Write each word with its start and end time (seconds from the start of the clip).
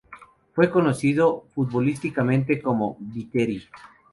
Fue 0.55 0.71
conocido 0.71 1.45
futbolísticamente 1.53 2.59
como 2.59 2.97
Viteri. 3.01 3.61